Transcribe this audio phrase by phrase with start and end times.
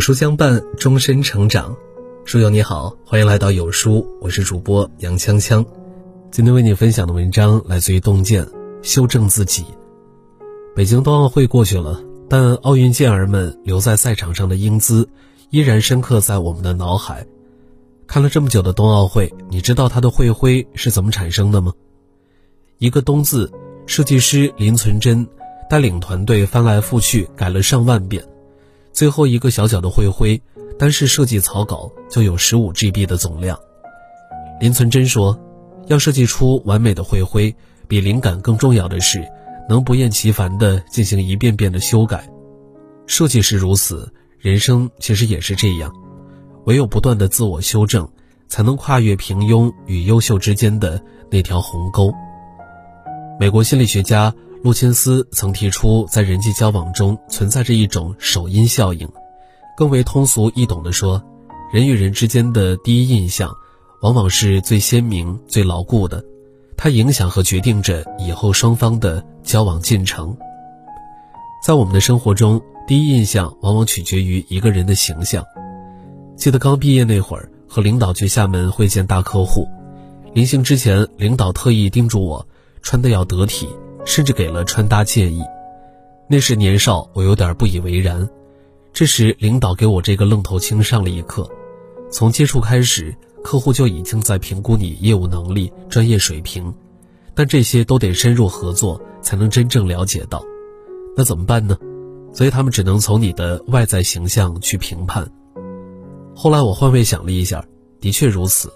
[0.00, 1.76] 书相伴，终身成长。
[2.24, 5.62] 书友你好，欢迎来到有书，我是主播杨锵锵。
[6.30, 8.48] 今天为你分享的文章来自于洞见，
[8.80, 9.66] 修正自己。
[10.74, 15.06] 北京冬奥会过去了，但奥运健儿们留在赛场上的英姿，
[15.50, 17.26] 依然深刻在我们的脑海。
[18.06, 21.74] 看了这么久的冬奥会，你知道它的会徽是怎么产生的吗？
[22.78, 23.52] 一个“冬”字，
[23.84, 25.28] 设计师林存真
[25.68, 28.24] 带领团队翻来覆去改了上万遍，
[28.92, 30.40] 最后一个小小的会徽，
[30.78, 33.58] 单是设计草稿就有十五 GB 的总量。
[34.60, 35.38] 林存真说
[35.88, 37.54] ：“要设计出完美的会徽，
[37.88, 39.26] 比灵感更重要的是。”
[39.68, 42.28] 能不厌其烦地进行一遍遍的修改，
[43.06, 45.92] 设计是如此，人生其实也是这样。
[46.64, 48.10] 唯有不断的自我修正，
[48.48, 52.12] 才能跨越平庸与优秀之间的那条鸿沟。
[53.38, 59.08] 美国心理学家路钦斯曾提出，在人际交往中存在着一种首因效应。
[59.74, 61.22] 更为通俗易懂地说，
[61.72, 63.54] 人与人之间的第一印象，
[64.02, 66.22] 往往是最鲜明、最牢固的。
[66.76, 70.36] 它影响和决定着以后双方的交往进程。
[71.64, 75.42] 在我们的生活中，第一印象往往取决于一个人的形象。
[76.36, 79.66] 记得刚毕业那会儿，和领导去厦门会见大客户，
[80.34, 82.46] 临行之前，领导特意叮嘱我
[82.82, 83.66] 穿得要得体，
[84.10, 85.40] 甚至给了穿搭建议。
[86.28, 88.28] 那时年少，我有点不以为然。
[88.92, 91.48] 这时，领导给我这个愣头青上了一课：
[92.10, 93.16] 从接触开始。
[93.42, 96.74] 客户就已经在评估你业务能力、专业水平，
[97.34, 100.44] 但这些都得深入合作才能真正了解到。
[101.16, 101.78] 那怎么办呢？
[102.34, 105.26] 所以他们只能从你的外在形象去评判。
[106.34, 107.64] 后来我换位想了一下，
[107.98, 108.70] 的确如此。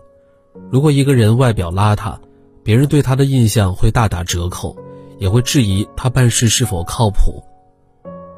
[0.71, 2.17] 如果一个人外表邋遢，
[2.63, 4.75] 别人对他的印象会大打折扣，
[5.19, 7.43] 也会质疑他办事是否靠谱。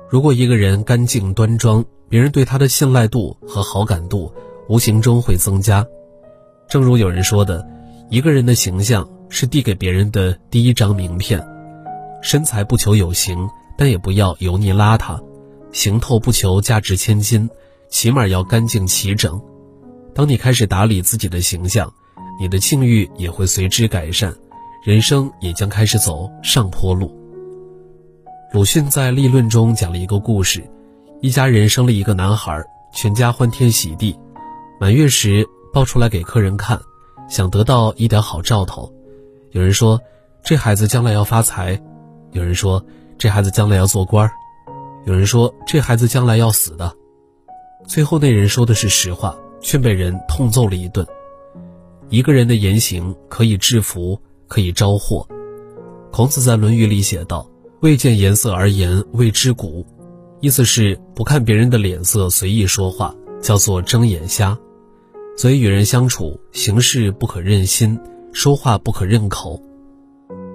[0.08, 4.32] 如果一个人干净端庄，别人对他的信赖度和好感度
[4.68, 5.84] 无形中会增加。
[6.68, 7.66] 正如有人说的，
[8.10, 11.44] 一个人的形象是递给别人的第一张名片。
[12.22, 15.20] 身材不求有型，但也不要油腻邋遢；
[15.72, 17.48] 行头不求价值千金，
[17.88, 19.40] 起码要干净齐整。
[20.14, 21.92] 当你开始打理自己的形象，
[22.40, 24.34] 你的境遇也会随之改善，
[24.86, 27.12] 人生也将开始走上坡路。
[28.52, 30.64] 鲁迅在立论中讲了一个故事：
[31.20, 34.16] 一家人生了一个男孩，全家欢天喜地，
[34.78, 35.44] 满月时。
[35.74, 36.80] 抱出来给客人看，
[37.28, 38.90] 想得到一点好兆头。
[39.50, 40.00] 有人说，
[40.42, 41.76] 这孩子将来要发财；
[42.32, 42.82] 有人说，
[43.18, 44.26] 这孩子将来要做官；
[45.04, 46.90] 有人说，这孩子将来要死的。
[47.86, 51.04] 最后那人说的是实话，却被人痛揍了一顿。
[52.08, 54.18] 一个人的言行可以制服，
[54.48, 55.26] 可以招祸。
[56.12, 57.48] 孔子在《论语》里写道
[57.80, 59.86] ：“未见颜色而言，谓之古。”
[60.40, 64.56] 意思是不看别人的脸色随意说话，叫做睁眼瞎。
[65.36, 67.98] 所以与人相处，行事不可任心，
[68.32, 69.62] 说话不可任口。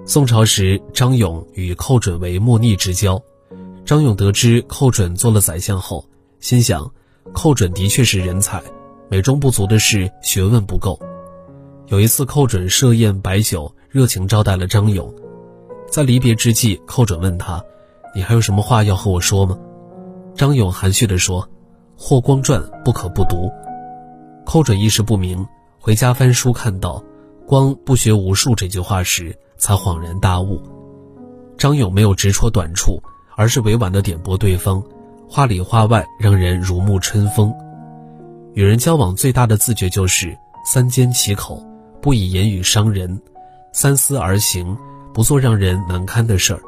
[0.04, 3.22] 宋朝时，张勇与寇准为莫逆之交。
[3.84, 6.08] 张勇得知寇准做了宰相后，
[6.40, 6.92] 心想，
[7.32, 8.62] 寇准的确是人才，
[9.08, 10.98] 美中不足的是学问不够。
[11.88, 15.14] 有一次，寇准设宴摆酒，热情招待了张勇。
[15.86, 17.62] 在离别之际，寇准问他
[18.16, 19.58] ：“你还有什么话要和我说吗？”
[20.34, 21.42] 张勇含蓄地说
[21.94, 23.52] ：“《霍光传》不可不读。”
[24.46, 25.46] 寇准一时不明，
[25.78, 27.04] 回家翻书看到
[27.46, 30.58] “光不学无术”这句话时，才恍然大悟。
[31.58, 32.98] 张勇没有直戳短处，
[33.36, 34.82] 而是委婉地点拨对方，
[35.28, 37.52] 话里话外让人如沐春风。
[38.54, 41.62] 与人交往最大的自觉就是三缄其口，
[42.00, 43.18] 不以言语伤人；
[43.72, 44.76] 三思而行，
[45.14, 46.60] 不做让人难堪的事儿。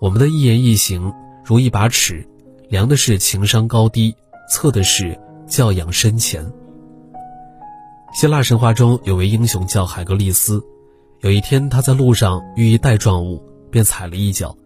[0.00, 1.12] 我们的一言一行
[1.44, 2.28] 如一把尺，
[2.68, 4.14] 量的是情商高低，
[4.50, 6.44] 测的是教养深浅。
[8.12, 10.62] 希腊神话中有位英雄叫海格力斯，
[11.20, 14.56] 有一天他在路上遇一带状物，便踩了一脚，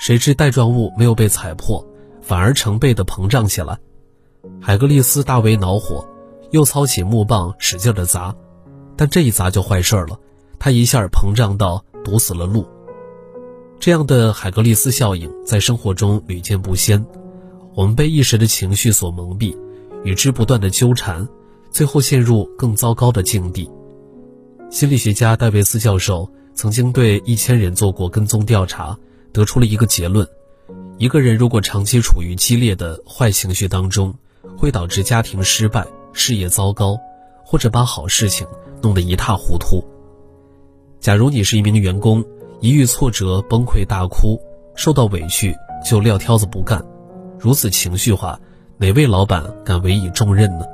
[0.00, 1.86] 谁知带状物没有被踩破，
[2.20, 3.78] 反而成倍的膨胀起来。
[4.60, 6.04] 海格力斯大为恼火，
[6.50, 8.34] 又操起木棒使劲的砸，
[8.96, 10.18] 但这一砸就坏事了，
[10.60, 12.64] 他一下膨胀到堵死了路。
[13.80, 17.04] 这样的海格力斯效应在生活中屡见不鲜，
[17.74, 19.56] 我们被一时的情绪所蒙蔽，
[20.04, 21.26] 与之不断的纠缠。
[21.70, 23.70] 最后陷入更糟糕的境地。
[24.70, 28.98] 心理学家戴维斯教授曾经对一千人做过跟踪调查，
[29.32, 30.26] 得出了一个结论：
[30.98, 34.12] 一个人如果长期处于激烈的坏情绪当中，
[34.58, 36.98] 会导致家庭失败、事业糟糕，
[37.44, 38.44] 或者把好事情
[38.82, 39.84] 弄得一塌糊涂。
[41.10, 42.24] 假如你是一名员工，
[42.60, 44.40] 一遇挫折崩溃大哭，
[44.76, 45.52] 受到委屈
[45.84, 46.80] 就撂挑子不干，
[47.36, 48.38] 如此情绪化。
[48.78, 50.64] 哪位老板敢委以重任呢？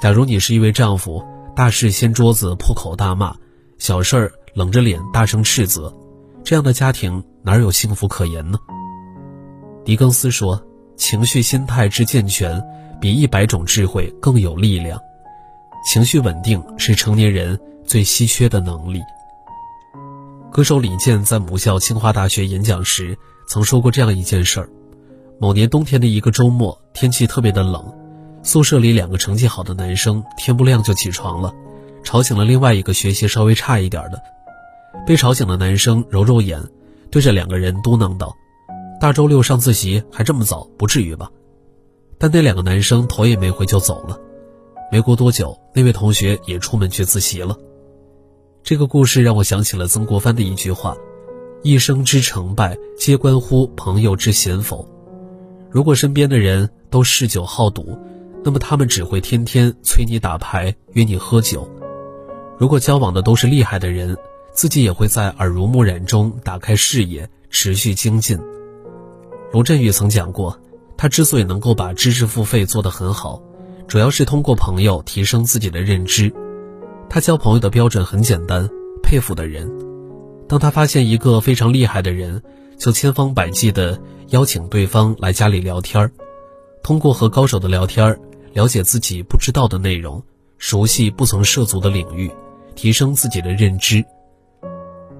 [0.00, 1.24] 假如你是一位丈夫，
[1.56, 3.34] 大事掀桌子破口大骂，
[3.78, 5.92] 小事儿冷着脸大声斥责，
[6.44, 8.60] 这样的家庭哪有幸福可言呢？
[9.84, 10.62] 狄更斯说
[10.96, 12.62] ：“情绪心态之健全，
[13.00, 15.00] 比一百种智慧更有力量。
[15.84, 17.58] 情绪稳定是成年人
[17.90, 19.02] 最稀缺的能力。”
[20.52, 24.70] 歌手李健在母校清华大学演讲时曾说过这样一件事儿：
[25.40, 27.92] 某年冬天的一个周末，天气特别的冷，
[28.44, 31.52] 宿舍里两个成绩好的男生天不亮就起床了，
[32.04, 34.22] 吵醒了另外一个学习稍微差一点的。
[35.04, 36.62] 被吵醒的男生揉揉眼，
[37.10, 38.36] 对着两个人嘟囔道。
[39.00, 41.28] 大周六上自习还这么早，不至于吧？
[42.18, 44.16] 但那两个男生头也没回就走了。
[44.92, 47.56] 没过多久，那位同学也出门去自习了。
[48.70, 50.96] 这个故事让我想起了曾国藩的一句话
[51.64, 54.88] ：“一生之成败，皆关乎朋友之贤否。”
[55.68, 57.98] 如果身边的人都嗜酒好赌，
[58.44, 61.68] 那么他们只会天天催你打牌，约你喝酒；
[62.60, 64.16] 如果交往的都是厉害的人，
[64.52, 68.38] 自己也会在耳濡目染中打开视野，持续精进。
[69.52, 70.56] 罗振宇曾讲过，
[70.96, 73.42] 他之所以能够把知识付费做得很好，
[73.88, 76.32] 主要是通过朋友提升自己的认知。
[77.12, 78.70] 他交朋友的标准很简单：
[79.02, 79.68] 佩服的人。
[80.48, 82.40] 当他发现一个非常厉害的人，
[82.78, 86.12] 就千方百计地邀请对方来家里聊天儿。
[86.84, 88.20] 通过和高手的聊天儿，
[88.52, 90.22] 了解自己不知道的内容，
[90.58, 92.30] 熟悉不曾涉足的领域，
[92.76, 94.04] 提升自己的认知。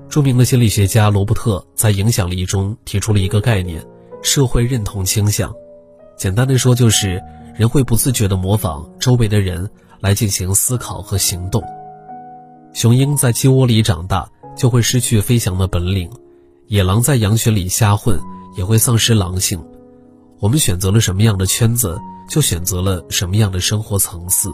[0.09, 3.85] 著名的心理学家罗伯特在《影响力》中提出了一个概念。
[4.23, 5.53] 社会认同倾向，
[6.17, 7.21] 简单的说就是
[7.57, 11.65] 人会不自觉地模仿周围的人来进行思考和行动。
[12.73, 16.11] 雄鹰在鸡窝里长大就会失去飞翔的本领，
[16.67, 18.19] 野狼在羊群里瞎混
[18.57, 19.63] 也会丧失狼性。
[20.39, 24.51] 我们选择了什么样的圈子，就选择了什么样的生活层次。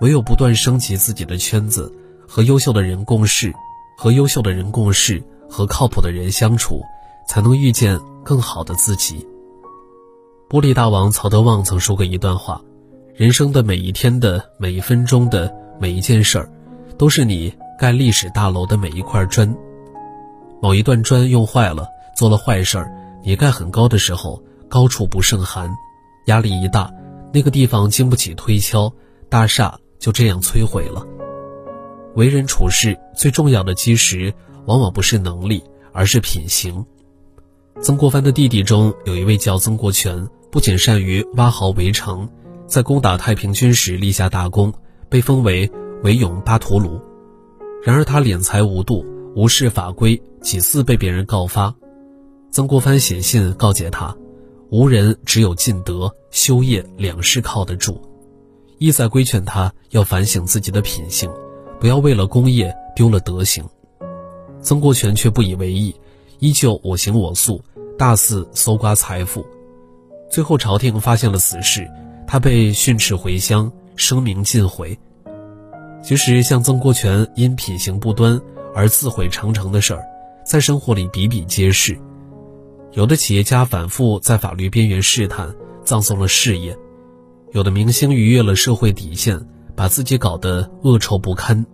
[0.00, 1.92] 唯有不断升级自己的圈子，
[2.26, 3.52] 和优秀的人共事，
[3.96, 6.82] 和优秀的人共事，和靠谱的人相处，
[7.28, 7.98] 才能遇见。
[8.24, 9.26] 更好的自己。
[10.50, 12.60] 玻璃大王曹德旺曾说过一段话：
[13.14, 15.50] 人生的每一天的每一分钟的
[15.80, 16.52] 每一件事儿，
[16.98, 19.56] 都是你盖历史大楼的每一块砖。
[20.60, 21.86] 某一段砖用坏了，
[22.16, 22.92] 做了坏事儿，
[23.22, 25.70] 你盖很高的时候，高处不胜寒，
[26.26, 26.92] 压力一大，
[27.32, 28.92] 那个地方经不起推敲，
[29.28, 31.06] 大厦就这样摧毁了。
[32.16, 34.34] 为人处事最重要的基石，
[34.66, 35.62] 往往不是能力，
[35.92, 36.84] 而是品行。
[37.80, 42.28] 曾国藩的弟弟中有一位叫曾国荃，不仅善于挖壕围城，
[42.66, 44.72] 在攻打太平军时立下大功，
[45.08, 45.70] 被封为
[46.02, 47.00] 韦勇巴图鲁。
[47.82, 49.04] 然而他敛财无度，
[49.34, 51.74] 无视法规，几次被别人告发。
[52.50, 54.16] 曾国藩写信告诫他
[54.70, 58.00] ：“无人只有尽德修业两事靠得住。”
[58.78, 61.30] 意在规劝他要反省自己的品性，
[61.80, 63.64] 不要为了功业丢了德行。
[64.60, 65.94] 曾国荃却不以为意。
[66.40, 67.60] 依旧我行我素，
[67.98, 69.44] 大肆搜刮财富，
[70.30, 71.84] 最后朝廷发现了此事，
[72.28, 74.96] 他被训斥回乡，声名尽毁。
[76.02, 78.40] 其实，像曾国荃因品行不端
[78.74, 80.02] 而自毁长城的事儿，
[80.44, 81.98] 在生活里比比皆是。
[82.92, 86.74] 有的企业家反复在法律边缘试探，葬送了事业；
[87.52, 89.38] 有的明星逾越了社会底线，
[89.76, 91.66] 把自己搞得恶臭不堪。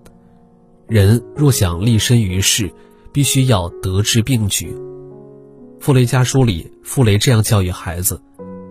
[0.89, 2.73] 人若想立身于世，
[3.13, 4.75] 必须要德智并举。
[5.79, 8.21] 傅雷家书里，傅雷这样教育孩子：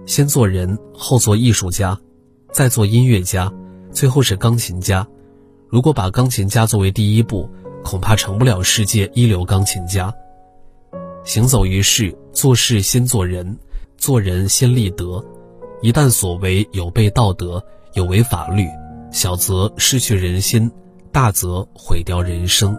[0.05, 1.97] 先做人，后做艺术家，
[2.51, 3.51] 再做音乐家，
[3.91, 5.07] 最后是钢琴家。
[5.73, 7.49] 如果把钢琴家作为第一步，
[7.83, 10.13] 恐怕成不了世界一流钢琴家。
[11.25, 13.57] 行走于世，做事先做人，
[13.97, 15.25] 做人先立德。
[15.81, 17.59] 一旦所为有悖道德，
[17.95, 18.67] 有违法律，
[19.11, 20.69] 小则失去人心，
[21.11, 22.77] 大则毁掉人生。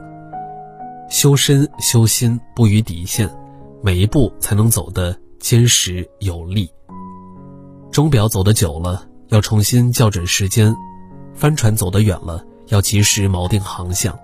[1.10, 3.28] 修身修心不逾底线，
[3.82, 6.70] 每一步才能走得坚实有力。
[7.90, 10.72] 钟表走得久了，要重新校准时间；
[11.34, 14.18] 帆船走得远了，要及时锚定航向。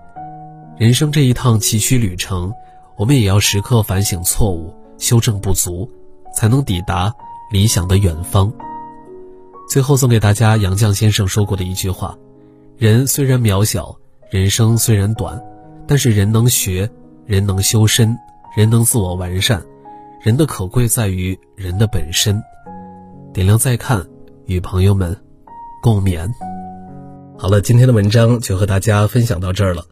[0.77, 2.53] 人生这一趟崎岖旅程，
[2.97, 5.89] 我们也要时刻反省错误，修正不足，
[6.35, 7.13] 才能抵达
[7.51, 8.51] 理想的远方。
[9.69, 12.17] 最后送给大家杨绛先生说过的一句话：
[12.77, 13.95] 人虽然渺小，
[14.29, 15.41] 人生虽然短。
[15.87, 16.89] 但是人能学，
[17.25, 18.17] 人能修身，
[18.55, 19.61] 人能自我完善，
[20.21, 22.41] 人的可贵在于人的本身。
[23.33, 24.05] 点亮再看，
[24.45, 25.17] 与朋友们
[25.81, 26.31] 共勉。
[27.41, 29.83] 好了，今天的文章就和大家分享到这儿了。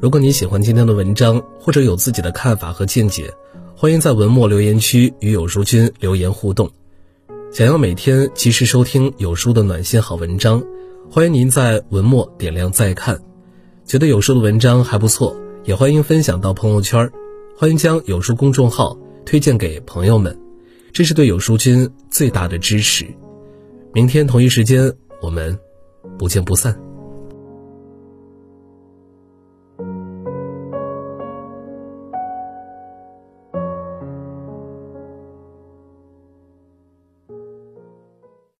[0.00, 3.30] 如果你喜欢今天的文章，或者有自己的看法和见解，
[3.76, 6.70] 欢迎在文末留言区与有书君留言互动。
[7.52, 10.64] 想要每天及时收听有书的暖心好文章，
[11.10, 13.20] 欢迎您在文末点亮再看。
[13.84, 17.12] 觉得有书的文章还不错，也欢迎分享到朋友圈。
[17.54, 20.34] 欢迎将有书公众号推荐给朋友们，
[20.90, 23.04] 这是对有书君最大的支持。
[23.92, 25.54] 明天同一时间，我们
[26.18, 26.74] 不见不散。